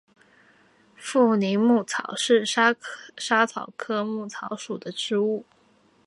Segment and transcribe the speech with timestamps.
[0.95, 2.73] 富宁薹草是莎
[3.45, 5.45] 草科薹草属的植物。